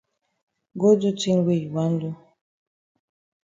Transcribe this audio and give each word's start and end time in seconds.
Go 0.79 0.89
do 1.01 1.09
tin 1.19 1.39
wey 1.45 1.59
you 1.63 1.69
wan 1.75 1.91
do. 1.99 2.09